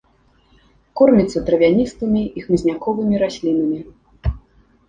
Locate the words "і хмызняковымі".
2.39-3.15